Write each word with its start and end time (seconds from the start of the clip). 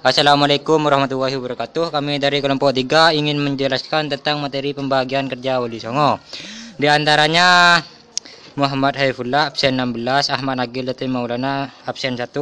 Assalamualaikum 0.00 0.80
warahmatullahi 0.80 1.36
wabarakatuh. 1.36 1.92
Kami 1.92 2.16
dari 2.16 2.40
kelompok 2.40 2.72
3 2.72 3.12
ingin 3.20 3.36
menjelaskan 3.36 4.08
tentang 4.08 4.40
materi 4.40 4.72
pembagian 4.72 5.28
kerja 5.28 5.60
Wali 5.60 5.76
Songo. 5.76 6.16
Di 6.80 6.88
antaranya 6.88 7.76
Muhammad 8.56 8.96
Haifullah 8.96 9.52
absen 9.52 9.76
16, 9.76 10.32
Ahmad 10.32 10.56
Nagil 10.56 10.88
Latif 10.88 11.04
Maulana 11.04 11.68
absen 11.84 12.16
1, 12.16 12.32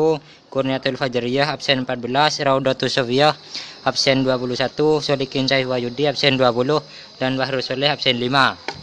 Kurniatul 0.47 0.94
Fajriyah 0.94 1.51
absen 1.51 1.83
14, 1.83 2.47
Raudatul 2.47 2.94
Sofiyah 2.94 3.35
absen 3.83 4.22
21, 4.22 5.03
Solikin 5.03 5.51
Syahih 5.51 5.67
Wayudi 5.67 6.06
absen 6.06 6.38
20 6.38 6.79
dan 7.19 7.35
Bahrul 7.35 7.59
Soleh 7.59 7.90
absen 7.90 8.22
5. 8.22 8.78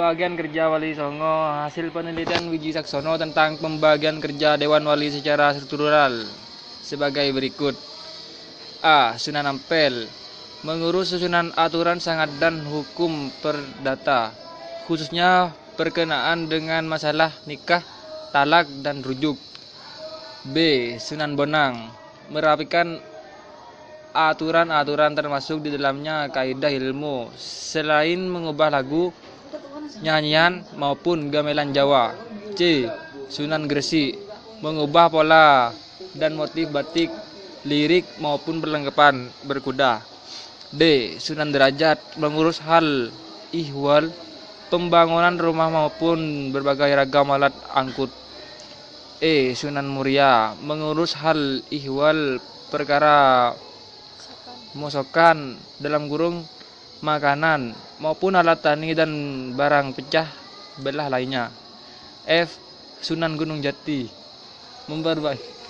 Pembagian 0.00 0.32
kerja 0.32 0.72
Wali 0.72 0.96
Songo 0.96 1.60
hasil 1.60 1.92
penelitian 1.92 2.48
Wiji 2.48 2.72
Saksono 2.72 3.20
tentang 3.20 3.60
pembagian 3.60 4.16
kerja 4.16 4.56
Dewan 4.56 4.80
Wali 4.88 5.12
secara 5.12 5.52
struktural 5.52 6.24
sebagai 6.80 7.28
berikut. 7.36 7.76
A. 8.80 9.12
Sunan 9.20 9.44
Ampel 9.44 10.08
mengurus 10.64 11.12
susunan 11.12 11.52
aturan 11.52 12.00
sangat 12.00 12.32
dan 12.40 12.64
hukum 12.64 13.28
perdata 13.44 14.32
khususnya 14.88 15.52
berkenaan 15.76 16.48
dengan 16.48 16.88
masalah 16.88 17.36
nikah, 17.44 17.84
talak 18.32 18.72
dan 18.80 19.04
rujuk. 19.04 19.36
B. 20.48 20.96
Sunan 20.96 21.36
Bonang 21.36 21.76
merapikan 22.32 22.96
aturan-aturan 24.16 25.12
termasuk 25.12 25.60
di 25.60 25.76
dalamnya 25.76 26.32
kaidah 26.32 26.72
ilmu 26.72 27.36
selain 27.36 28.24
mengubah 28.24 28.72
lagu 28.72 29.12
nyanyian 30.04 30.64
maupun 30.76 31.28
gamelan 31.28 31.74
Jawa. 31.74 32.14
C. 32.54 32.86
Sunan 33.30 33.70
Gresik 33.70 34.18
mengubah 34.60 35.08
pola 35.08 35.70
dan 36.12 36.34
motif 36.34 36.68
batik, 36.68 37.08
lirik 37.64 38.04
maupun 38.18 38.58
perlengkapan 38.58 39.30
berkuda. 39.46 40.02
D. 40.70 41.14
Sunan 41.18 41.50
Derajat 41.50 41.98
mengurus 42.18 42.62
hal 42.62 43.10
ihwal 43.50 44.10
pembangunan 44.70 45.34
rumah 45.34 45.66
maupun 45.66 46.50
berbagai 46.54 46.94
ragam 46.94 47.34
alat 47.34 47.54
angkut. 47.74 48.10
E. 49.18 49.52
Sunan 49.58 49.90
Muria 49.90 50.54
mengurus 50.62 51.18
hal 51.18 51.60
ihwal 51.74 52.38
perkara 52.70 53.50
mosokan 54.78 55.58
dalam 55.82 56.06
kurung 56.06 56.46
makanan 57.00 57.72
maupun 58.00 58.36
alat 58.36 58.60
tani 58.60 58.92
dan 58.92 59.10
barang 59.56 59.96
pecah 59.96 60.28
belah 60.80 61.08
lainnya. 61.08 61.52
F. 62.28 62.56
Sunan 63.00 63.40
Gunung 63.40 63.64
Jati 63.64 64.04
memperbaiki 64.88 65.60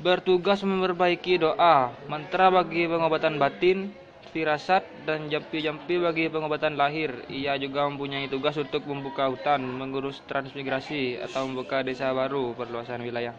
bertugas 0.00 0.64
memperbaiki 0.64 1.44
doa, 1.44 1.92
mantra 2.08 2.48
bagi 2.48 2.88
pengobatan 2.88 3.36
batin, 3.36 3.92
firasat, 4.32 4.80
dan 5.04 5.28
jampi-jampi 5.28 6.00
bagi 6.00 6.32
pengobatan 6.32 6.80
lahir. 6.80 7.12
Ia 7.28 7.60
juga 7.60 7.84
mempunyai 7.84 8.24
tugas 8.32 8.56
untuk 8.56 8.88
membuka 8.88 9.28
hutan, 9.28 9.60
mengurus 9.60 10.24
transmigrasi, 10.24 11.20
atau 11.20 11.44
membuka 11.44 11.84
desa 11.84 12.16
baru 12.16 12.56
perluasan 12.56 13.04
wilayah. 13.04 13.36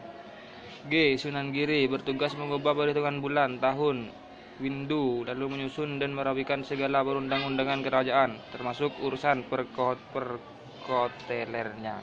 G. 0.86 1.18
Sunan 1.18 1.50
Giri 1.50 1.90
bertugas 1.90 2.38
mengubah 2.38 2.78
perhitungan 2.78 3.18
bulan, 3.22 3.58
tahun, 3.58 4.14
windu, 4.62 5.26
lalu 5.26 5.58
menyusun 5.58 5.98
dan 5.98 6.14
merapikan 6.14 6.62
segala 6.62 7.02
perundang-undangan 7.02 7.81
kerajaan, 7.81 8.38
termasuk 8.54 8.94
urusan 9.02 9.50
perkot 9.50 9.98
perkotelernya. 10.14 11.98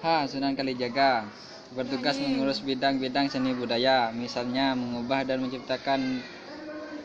H. 0.00 0.32
Sunan 0.32 0.56
Kalijaga 0.56 1.28
bertugas 1.76 2.16
mengurus 2.16 2.64
bidang-bidang 2.64 3.28
seni 3.28 3.52
budaya, 3.52 4.08
misalnya 4.16 4.72
mengubah 4.72 5.28
dan 5.28 5.44
menciptakan 5.44 6.24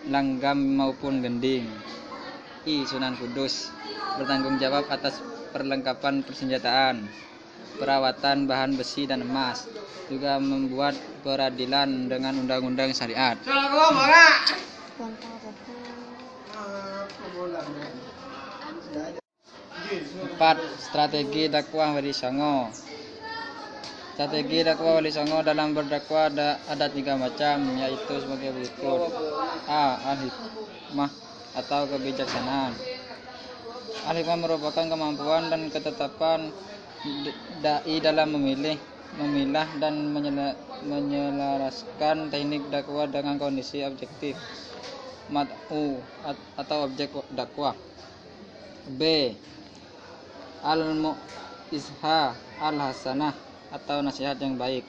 langgam 0.08 0.58
maupun 0.80 1.20
gending. 1.20 1.68
I. 2.64 2.88
Sunan 2.88 3.20
Kudus 3.20 3.74
bertanggung 4.16 4.62
jawab 4.62 4.88
atas 4.88 5.20
perlengkapan 5.52 6.24
persenjataan, 6.24 7.10
perawatan 7.80 8.50
bahan 8.50 8.76
besi 8.76 9.08
dan 9.08 9.24
emas, 9.24 9.68
juga 10.12 10.42
membuat 10.42 10.98
peradilan 11.24 12.12
dengan 12.12 12.36
undang-undang 12.42 12.92
syariat. 12.92 13.40
Empat, 20.22 20.58
strategi 20.80 21.52
dakwah 21.52 21.96
Wali 21.96 22.16
Songo. 22.16 22.72
Strategi 24.16 24.64
dakwah 24.64 25.00
Wali 25.00 25.12
Songo 25.12 25.42
dalam 25.42 25.76
berdakwah 25.76 26.32
ada, 26.32 26.60
ada 26.70 26.88
tiga 26.92 27.16
macam, 27.16 27.76
yaitu 27.80 28.14
sebagai 28.20 28.56
berikut. 28.56 29.12
A. 29.68 30.16
Al-hikmah 30.16 31.12
atau 31.58 31.82
kebijaksanaan. 31.92 32.72
Al-hikmah 34.08 34.40
merupakan 34.40 34.86
kemampuan 34.86 35.52
dan 35.52 35.68
ketetapan 35.68 36.52
dai 37.62 37.98
dalam 37.98 38.38
memilih, 38.38 38.78
memilah 39.18 39.66
dan 39.82 40.14
menyelaraskan 40.86 42.30
teknik 42.30 42.70
dakwah 42.70 43.10
dengan 43.10 43.42
kondisi 43.42 43.82
objektif 43.82 44.38
mat'u 45.32 45.98
atau 46.60 46.78
objek 46.86 47.10
dakwah. 47.34 47.74
B. 48.98 49.34
Al-mu'izha 50.62 52.38
al-hasanah 52.62 53.34
atau 53.74 54.04
nasihat 54.06 54.38
yang 54.38 54.60
baik. 54.60 54.86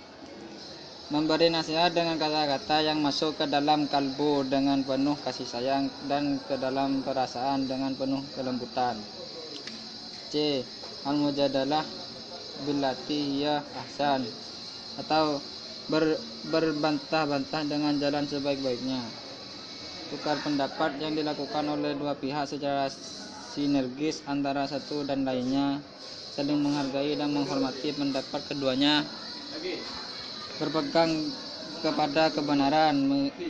Memberi 1.12 1.52
nasihat 1.52 1.92
dengan 1.92 2.16
kata-kata 2.16 2.80
yang 2.88 3.04
masuk 3.04 3.36
ke 3.36 3.44
dalam 3.44 3.84
kalbu 3.84 4.48
dengan 4.48 4.80
penuh 4.80 5.16
kasih 5.20 5.44
sayang 5.44 5.92
dan 6.08 6.40
ke 6.48 6.56
dalam 6.56 7.04
perasaan 7.04 7.68
dengan 7.68 7.92
penuh 7.92 8.20
kelembutan. 8.32 8.96
C. 10.32 10.64
Al-mujadalah 11.04 11.84
billati 12.62 13.42
ya 13.42 13.60
ahsan. 13.76 14.26
Atau 14.96 15.42
ber, 15.90 16.18
berbantah-bantah 16.48 17.62
dengan 17.66 17.96
jalan 17.98 18.24
sebaik-baiknya. 18.26 19.02
Tukar 20.12 20.38
pendapat 20.44 21.00
yang 21.00 21.16
dilakukan 21.16 21.64
oleh 21.68 21.96
dua 21.96 22.12
pihak 22.14 22.44
secara 22.44 22.86
sinergis 23.52 24.22
antara 24.28 24.68
satu 24.68 25.04
dan 25.04 25.24
lainnya. 25.26 25.80
Saling 26.32 26.64
menghargai 26.64 27.12
dan 27.18 27.32
menghormati 27.32 27.92
pendapat 27.92 28.40
keduanya. 28.48 29.04
Berpegang 30.56 31.12
kepada 31.82 32.30
kebenaran 32.30 32.94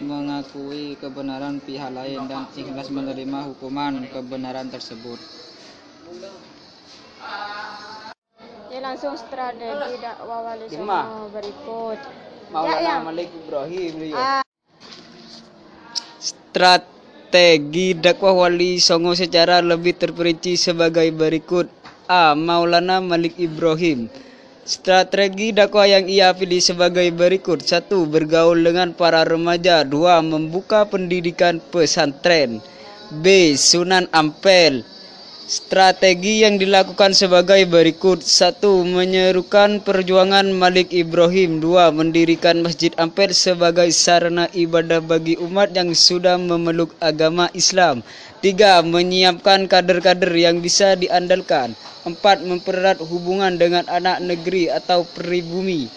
mengakui 0.00 0.96
kebenaran 0.96 1.60
pihak 1.60 1.92
lain 1.92 2.24
dan 2.32 2.48
ikhlas 2.56 2.88
menerima 2.88 3.44
hukuman 3.52 4.08
kebenaran 4.08 4.72
tersebut 4.72 5.20
langsung 8.82 9.14
strategi 9.14 9.96
dakwah 10.02 10.42
wali 10.42 10.66
songo 10.66 11.30
berikut 11.30 12.00
Maulana 12.52 12.84
ya, 12.84 13.00
ya. 13.00 13.00
Malik 13.00 13.32
Ibrahim 13.32 13.92
Ah, 14.12 14.44
Strategi 16.20 17.96
dakwah 17.96 18.36
Wali 18.44 18.76
Songo 18.76 19.16
secara 19.16 19.64
lebih 19.64 19.96
terperinci 19.96 20.60
sebagai 20.60 21.08
berikut. 21.16 21.72
A. 22.12 22.36
Maulana 22.36 23.00
Malik 23.00 23.40
Ibrahim 23.40 24.12
Strategi 24.68 25.56
dakwah 25.56 25.88
yang 25.88 26.12
ia 26.12 26.28
pilih 26.36 26.60
sebagai 26.60 27.08
berikut. 27.08 27.64
1. 27.64 27.88
Bergaul 28.04 28.60
dengan 28.60 28.92
para 28.92 29.24
remaja. 29.24 29.80
2. 29.80 30.20
Membuka 30.20 30.84
pendidikan 30.84 31.56
pesantren. 31.72 32.60
B. 33.24 33.56
Sunan 33.56 34.12
Ampel 34.12 34.84
Strategi 35.42 36.46
yang 36.46 36.54
dilakukan 36.54 37.18
sebagai 37.18 37.66
berikut. 37.66 38.22
1. 38.22 38.62
Menyerukan 38.86 39.82
perjuangan 39.82 40.46
Malik 40.54 40.94
Ibrahim. 40.94 41.58
2. 41.58 41.90
Mendirikan 41.90 42.62
Masjid 42.62 42.94
Ampel 42.94 43.34
sebagai 43.34 43.90
sarana 43.90 44.46
ibadah 44.54 45.02
bagi 45.02 45.34
umat 45.42 45.74
yang 45.74 45.90
sudah 45.98 46.38
memeluk 46.38 46.94
agama 47.02 47.50
Islam. 47.58 48.06
3. 48.38 48.86
Menyiapkan 48.86 49.66
kader-kader 49.66 50.30
yang 50.30 50.62
bisa 50.62 50.94
diandalkan. 50.94 51.74
4. 52.06 52.46
Mempererat 52.46 53.02
hubungan 53.02 53.58
dengan 53.58 53.82
anak 53.90 54.22
negeri 54.22 54.70
atau 54.70 55.02
pribumi. 55.02 55.90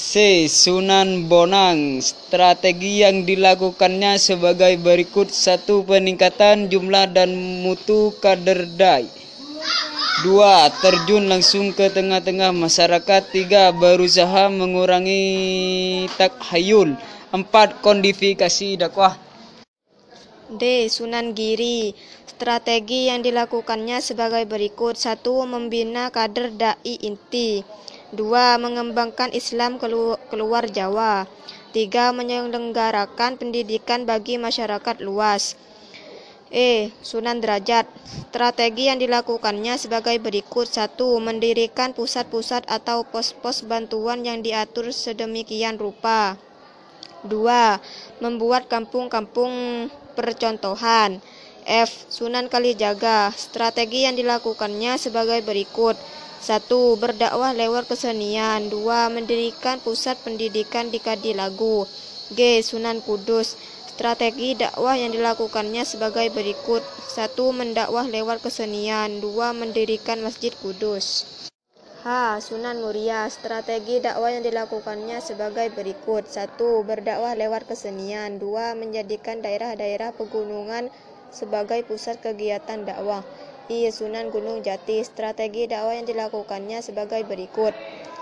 C. 0.00 0.48
Sunan 0.48 1.28
Bonang 1.28 2.00
Strategi 2.00 3.04
yang 3.04 3.28
dilakukannya 3.28 4.16
sebagai 4.16 4.80
berikut 4.80 5.28
satu 5.28 5.84
Peningkatan 5.84 6.72
jumlah 6.72 7.12
dan 7.12 7.36
mutu 7.36 8.16
kader 8.16 8.64
DAI 8.80 9.04
2. 10.24 10.80
Terjun 10.80 11.28
langsung 11.28 11.76
ke 11.76 11.92
tengah-tengah 11.92 12.48
masyarakat 12.56 13.28
3. 13.28 13.76
Berusaha 13.76 14.48
mengurangi 14.48 15.20
takhayul 16.16 16.96
4. 17.36 17.84
Kodifikasi 17.84 18.80
dakwah 18.80 19.20
D. 20.48 20.88
Sunan 20.88 21.36
Giri 21.36 21.92
Strategi 22.24 23.12
yang 23.12 23.20
dilakukannya 23.20 24.00
sebagai 24.00 24.48
berikut 24.48 24.96
satu 24.96 25.44
Membina 25.44 26.08
kader 26.08 26.56
da'i 26.56 27.04
inti 27.04 27.60
dua 28.10 28.58
Mengembangkan 28.58 29.30
Islam 29.30 29.78
keluar 30.30 30.66
Jawa 30.66 31.30
tiga 31.70 32.10
Menyelenggarakan 32.10 33.38
pendidikan 33.38 34.02
bagi 34.02 34.36
masyarakat 34.36 34.98
luas 35.02 35.54
E. 36.50 36.90
Sunan 37.06 37.38
Derajat 37.38 37.86
Strategi 38.26 38.90
yang 38.90 38.98
dilakukannya 38.98 39.78
sebagai 39.78 40.18
berikut 40.18 40.66
satu 40.66 41.22
Mendirikan 41.22 41.94
pusat-pusat 41.94 42.66
atau 42.66 43.06
pos-pos 43.06 43.62
bantuan 43.62 44.26
yang 44.26 44.42
diatur 44.42 44.90
sedemikian 44.90 45.78
rupa 45.78 46.34
2. 47.22 48.18
Membuat 48.18 48.66
kampung-kampung 48.66 49.86
percontohan 50.18 51.22
F. 51.62 52.10
Sunan 52.10 52.50
Kalijaga 52.50 53.30
Strategi 53.30 54.10
yang 54.10 54.18
dilakukannya 54.18 54.98
sebagai 54.98 55.38
berikut 55.46 55.94
1. 56.40 56.72
Berdakwah 56.96 57.52
lewat 57.52 57.84
kesenian 57.92 58.72
2. 58.72 59.12
Mendirikan 59.12 59.76
pusat 59.84 60.16
pendidikan 60.24 60.88
di 60.88 60.96
Kadilagu 60.96 61.84
G. 62.32 62.64
Sunan 62.64 63.04
Kudus 63.04 63.60
Strategi 64.00 64.56
dakwah 64.56 64.96
yang 64.96 65.12
dilakukannya 65.12 65.84
sebagai 65.84 66.32
berikut. 66.32 66.80
satu 67.04 67.52
Mendakwah 67.52 68.08
lewat 68.08 68.40
kesenian. 68.40 69.20
dua 69.20 69.52
Mendirikan 69.52 70.24
Masjid 70.24 70.56
Kudus. 70.56 71.28
H. 72.00 72.40
Sunan 72.40 72.80
Muria 72.80 73.28
Strategi 73.28 74.00
dakwah 74.00 74.32
yang 74.32 74.40
dilakukannya 74.40 75.20
sebagai 75.20 75.68
berikut. 75.76 76.24
satu 76.24 76.80
Berdakwah 76.80 77.36
lewat 77.36 77.68
kesenian. 77.68 78.40
dua 78.40 78.72
Menjadikan 78.72 79.44
daerah-daerah 79.44 80.16
pegunungan 80.16 80.88
sebagai 81.28 81.84
pusat 81.84 82.24
kegiatan 82.24 82.88
dakwah. 82.88 83.20
I. 83.70 83.86
Sunan 83.94 84.34
Gunung 84.34 84.66
Jati 84.66 84.98
Strategi 85.06 85.70
dakwah 85.70 85.94
yang 85.94 86.02
dilakukannya 86.02 86.82
sebagai 86.82 87.22
berikut. 87.22 87.70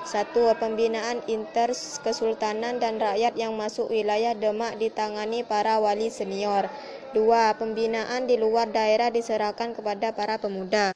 Satu, 0.05 0.53
pembinaan 0.61 1.25
inter 1.25 1.73
kesultanan 2.05 2.77
dan 2.77 3.01
rakyat 3.01 3.33
yang 3.33 3.57
masuk 3.57 3.89
wilayah 3.89 4.37
Demak 4.37 4.77
ditangani 4.77 5.49
para 5.49 5.81
wali 5.81 6.13
senior. 6.13 6.69
Dua, 7.17 7.57
pembinaan 7.57 8.29
di 8.29 8.37
luar 8.37 8.69
daerah 8.69 9.09
diserahkan 9.09 9.73
kepada 9.73 10.13
para 10.13 10.37
pemuda. 10.37 10.93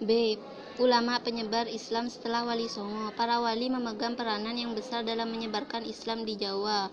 B. 0.00 0.40
Ulama 0.80 1.20
penyebar 1.20 1.68
Islam 1.68 2.06
setelah 2.08 2.46
Wali 2.46 2.70
Songo. 2.70 3.10
Para 3.18 3.42
wali 3.42 3.66
memegang 3.66 4.14
peranan 4.14 4.54
yang 4.54 4.72
besar 4.78 5.02
dalam 5.02 5.26
menyebarkan 5.28 5.82
Islam 5.82 6.22
di 6.22 6.38
Jawa 6.38 6.86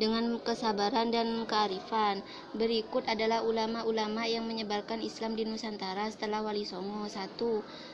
dengan 0.00 0.40
kesabaran 0.40 1.12
dan 1.12 1.28
kearifan. 1.44 2.24
Berikut 2.56 3.04
adalah 3.04 3.44
ulama-ulama 3.44 4.24
yang 4.24 4.48
menyebarkan 4.48 5.04
Islam 5.04 5.36
di 5.36 5.44
Nusantara 5.44 6.08
setelah 6.08 6.40
Wali 6.40 6.64
Songo. 6.64 7.04
1. 7.04 7.36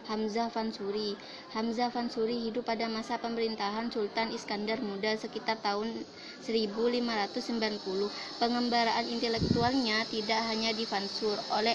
Hamzah 0.06 0.48
Fansuri 0.54 1.18
Hamzah 1.50 1.90
Fansuri 1.90 2.38
hidup 2.46 2.64
pada 2.70 2.86
masa 2.86 3.18
pemerintahan 3.18 3.90
Sultan 3.90 4.30
Iskandar 4.30 4.78
Muda 4.78 5.18
sekitar 5.18 5.58
tahun 5.58 6.06
1590. 6.46 8.06
Pengembaraan 8.38 9.06
intelektualnya 9.10 10.06
tidak 10.06 10.40
hanya 10.46 10.70
di 10.70 10.86
Fansur 10.86 11.34
oleh 11.50 11.74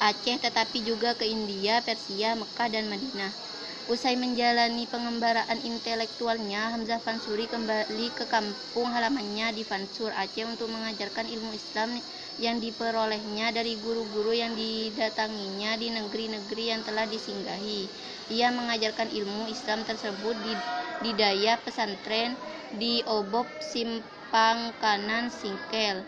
Aceh 0.00 0.36
tetapi 0.40 0.80
juga 0.84 1.12
ke 1.12 1.28
India, 1.28 1.84
Persia, 1.84 2.32
Mekah, 2.32 2.68
dan 2.72 2.88
Madinah. 2.88 3.49
Usai 3.90 4.14
menjalani 4.14 4.86
pengembaraan 4.86 5.66
intelektualnya, 5.66 6.70
Hamzah 6.70 7.02
Fansuri 7.02 7.50
kembali 7.50 8.14
ke 8.14 8.22
kampung 8.30 8.86
halamannya 8.86 9.50
di 9.50 9.66
Fansur, 9.66 10.14
Aceh 10.14 10.46
untuk 10.46 10.70
mengajarkan 10.70 11.26
ilmu 11.26 11.50
Islam 11.50 11.98
yang 12.38 12.62
diperolehnya 12.62 13.50
dari 13.50 13.74
guru-guru 13.82 14.30
yang 14.30 14.54
didatanginya 14.54 15.74
di 15.74 15.90
negeri-negeri 15.90 16.70
yang 16.70 16.86
telah 16.86 17.02
disinggahi. 17.10 17.90
Ia 18.30 18.54
mengajarkan 18.54 19.10
ilmu 19.10 19.50
Islam 19.50 19.82
tersebut 19.82 20.38
di, 21.02 21.10
daya 21.18 21.58
pesantren 21.58 22.38
di 22.78 23.02
Obob 23.10 23.50
Simpang 23.58 24.70
Kanan 24.78 25.34
Singkel. 25.34 26.06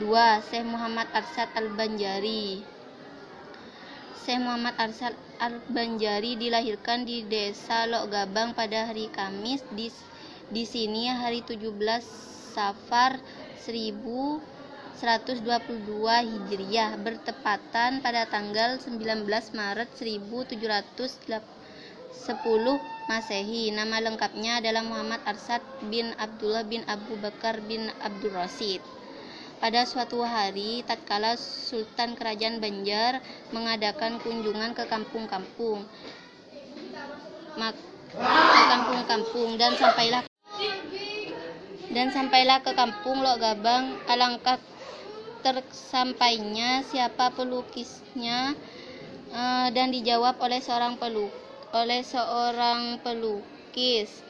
Syekh 0.48 0.64
Muhammad 0.64 1.12
Arsad 1.12 1.52
Al-Banjari 1.60 2.64
Syekh 4.24 4.40
Muhammad 4.40 4.72
Arsad 4.80 5.25
Al-Banjari 5.36 6.40
dilahirkan 6.40 7.04
di 7.04 7.20
desa 7.28 7.84
Lok 7.84 8.08
Gabang 8.08 8.56
pada 8.56 8.88
hari 8.88 9.12
Kamis 9.12 9.60
di, 9.76 9.92
di 10.48 10.64
sini 10.64 11.12
hari 11.12 11.44
17 11.44 11.76
Safar 12.56 13.20
1122 13.68 14.96
Hijriah 16.00 16.96
bertepatan 16.96 18.00
pada 18.00 18.24
tanggal 18.24 18.80
19 18.80 19.28
Maret 19.28 19.88
1710 19.92 21.36
Masehi. 23.06 23.76
Nama 23.76 23.96
lengkapnya 24.00 24.64
adalah 24.64 24.80
Muhammad 24.88 25.20
Arsad 25.28 25.60
bin 25.92 26.16
Abdullah 26.16 26.64
bin 26.64 26.80
Abu 26.88 27.12
Bakar 27.20 27.60
bin 27.60 27.92
Abdul 28.00 28.32
Rasid. 28.32 28.95
Pada 29.56 29.88
suatu 29.88 30.20
hari, 30.20 30.84
tatkala 30.84 31.40
Sultan 31.40 32.12
Kerajaan 32.12 32.60
Banjar 32.60 33.24
mengadakan 33.56 34.20
kunjungan 34.20 34.76
ke 34.76 34.84
kampung-kampung, 34.84 35.84
kampung-kampung 38.68 39.50
dan 39.56 39.72
sampailah 39.80 40.22
dan 41.96 42.12
sampailah 42.12 42.60
ke 42.60 42.76
kampung 42.76 43.24
Lok 43.24 43.40
Gabang, 43.40 43.96
alangkah 44.04 44.60
tersampainya 45.40 46.82
siapa 46.84 47.32
pelukisnya 47.32 48.52
uh, 49.30 49.68
dan 49.70 49.94
dijawab 49.94 50.36
oleh 50.42 50.58
seorang 50.58 50.98
peluk 50.98 51.30
oleh 51.70 52.02
seorang 52.02 52.98
pelukis 52.98 54.25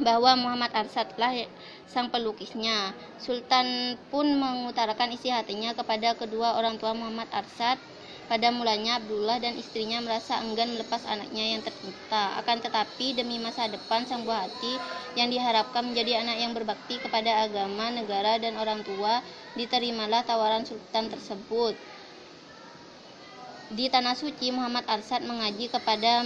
bahwa 0.00 0.32
Muhammad 0.40 0.72
Arsad 0.72 1.12
lah 1.20 1.36
sang 1.84 2.08
pelukisnya. 2.08 2.96
Sultan 3.20 3.98
pun 4.08 4.24
mengutarakan 4.40 5.12
isi 5.12 5.28
hatinya 5.28 5.76
kepada 5.76 6.16
kedua 6.16 6.56
orang 6.56 6.80
tua 6.80 6.96
Muhammad 6.96 7.28
Arsad. 7.28 7.76
Pada 8.22 8.48
mulanya 8.48 8.96
Abdullah 8.96 9.36
dan 9.44 9.60
istrinya 9.60 10.00
merasa 10.00 10.40
enggan 10.40 10.72
melepas 10.72 11.04
anaknya 11.04 11.52
yang 11.52 11.60
tercinta. 11.60 12.40
Akan 12.40 12.64
tetapi 12.64 13.12
demi 13.12 13.36
masa 13.36 13.68
depan 13.68 14.08
sang 14.08 14.24
buah 14.24 14.48
hati 14.48 14.72
yang 15.20 15.28
diharapkan 15.28 15.84
menjadi 15.84 16.24
anak 16.24 16.40
yang 16.40 16.56
berbakti 16.56 16.96
kepada 16.96 17.44
agama, 17.44 17.92
negara, 17.92 18.40
dan 18.40 18.56
orang 18.56 18.80
tua, 18.88 19.20
diterimalah 19.52 20.24
tawaran 20.24 20.64
sultan 20.64 21.12
tersebut. 21.12 21.76
Di 23.68 23.92
Tanah 23.92 24.16
Suci, 24.16 24.48
Muhammad 24.48 24.88
Arsad 24.88 25.28
mengaji 25.28 25.68
kepada 25.68 26.24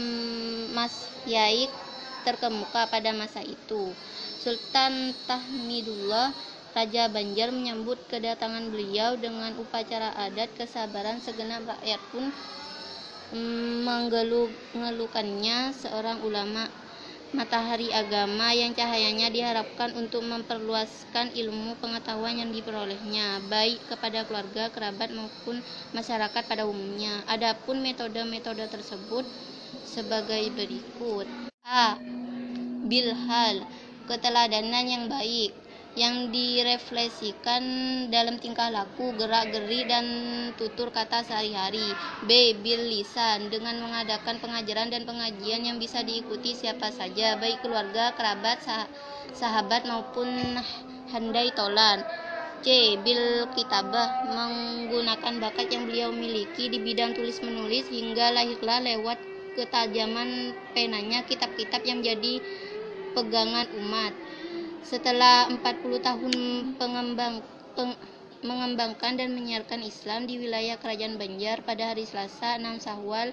Mas 0.70 1.10
Yaik 1.26 1.85
terkemuka 2.26 2.90
pada 2.90 3.14
masa 3.14 3.46
itu. 3.46 3.94
Sultan 4.42 5.14
Tahmidullah 5.30 6.34
Raja 6.74 7.08
Banjar 7.08 7.54
menyambut 7.54 7.96
kedatangan 8.10 8.68
beliau 8.68 9.16
dengan 9.16 9.54
upacara 9.56 10.12
adat 10.18 10.52
kesabaran 10.60 11.22
segenap 11.24 11.64
rakyat 11.64 12.02
pun 12.12 12.28
mm, 13.32 13.86
mengeluhkannya 14.76 15.72
seorang 15.72 16.20
ulama 16.20 16.68
matahari 17.34 17.90
agama 17.90 18.54
yang 18.54 18.76
cahayanya 18.76 19.32
diharapkan 19.32 19.96
untuk 19.98 20.22
memperluaskan 20.22 21.34
ilmu 21.34 21.74
pengetahuan 21.80 22.38
yang 22.38 22.52
diperolehnya 22.52 23.40
baik 23.48 23.80
kepada 23.90 24.22
keluarga, 24.28 24.70
kerabat 24.70 25.10
maupun 25.10 25.58
masyarakat 25.90 26.42
pada 26.44 26.68
umumnya. 26.68 27.24
Adapun 27.26 27.82
metode-metode 27.82 28.68
tersebut 28.70 29.24
sebagai 29.88 30.44
berikut. 30.54 31.55
A. 31.66 31.98
Bilhal, 32.86 33.66
keteladanan 34.06 34.86
yang 34.86 35.04
baik 35.10 35.50
yang 35.98 36.30
direfleksikan 36.30 37.62
dalam 38.06 38.38
tingkah 38.38 38.70
laku, 38.70 39.10
gerak-geri 39.18 39.82
dan 39.90 40.06
tutur 40.54 40.94
kata 40.94 41.26
sehari-hari. 41.26 41.90
B. 42.22 42.54
Bil 42.62 42.86
lisan 42.86 43.50
dengan 43.50 43.82
mengadakan 43.82 44.38
pengajaran 44.38 44.94
dan 44.94 45.10
pengajian 45.10 45.66
yang 45.66 45.82
bisa 45.82 46.06
diikuti 46.06 46.54
siapa 46.54 46.94
saja, 46.94 47.34
baik 47.34 47.58
keluarga, 47.66 48.14
kerabat, 48.14 48.62
sah 48.62 48.86
sahabat 49.34 49.90
maupun 49.90 50.30
handai 51.10 51.50
tolan. 51.58 52.06
C. 52.62 52.94
Bil 53.02 53.50
kitabah 53.58 54.30
menggunakan 54.30 55.42
bakat 55.42 55.66
yang 55.74 55.90
beliau 55.90 56.14
miliki 56.14 56.70
di 56.70 56.78
bidang 56.78 57.18
tulis 57.18 57.42
menulis 57.42 57.90
hingga 57.90 58.30
lahirlah 58.30 58.86
lewat 58.86 59.18
ketajaman 59.56 60.52
penanya 60.76 61.24
kitab-kitab 61.24 61.82
yang 61.88 62.04
menjadi 62.04 62.44
pegangan 63.16 63.66
umat. 63.80 64.12
Setelah 64.84 65.50
40 65.50 65.98
tahun 65.98 66.34
pengembang, 66.78 67.42
peng, 67.74 67.96
mengembangkan 68.44 69.18
dan 69.18 69.34
menyiarkan 69.34 69.82
Islam 69.82 70.28
di 70.28 70.38
wilayah 70.38 70.76
Kerajaan 70.78 71.16
Banjar 71.18 71.64
pada 71.64 71.90
hari 71.90 72.04
Selasa 72.06 72.60
6 72.60 72.84
Syawal 72.84 73.32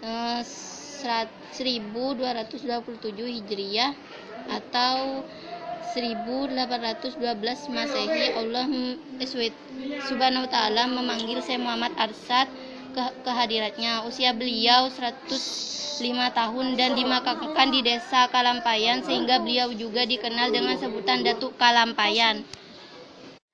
eh, 0.00 0.40
1227 0.40 2.16
Hijriah 3.12 3.92
atau 4.48 5.26
1812 5.90 7.74
Masehi 7.74 8.26
Allah 8.38 8.66
SWT 9.18 9.58
Subhanahu 10.06 10.46
wa 10.46 10.50
taala 10.50 10.86
memanggil 10.86 11.42
Syekh 11.42 11.58
Muhammad 11.58 11.90
Arsad 11.98 12.46
ke 12.90 13.04
kehadiratnya. 13.22 14.04
Usia 14.04 14.34
beliau 14.34 14.90
105 14.90 16.02
tahun 16.34 16.66
dan 16.74 16.98
dimakamkan 16.98 17.68
di 17.70 17.80
desa 17.86 18.26
Kalampayan 18.28 19.06
sehingga 19.06 19.38
beliau 19.40 19.70
juga 19.72 20.04
dikenal 20.04 20.50
dengan 20.50 20.76
sebutan 20.76 21.22
Datuk 21.22 21.56
Kalampayan. 21.56 22.42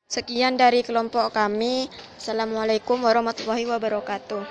Sekian 0.06 0.54
dari 0.54 0.86
kelompok 0.86 1.34
kami. 1.34 1.90
Assalamualaikum 2.18 3.02
warahmatullahi 3.02 3.66
wabarakatuh. 3.66 4.46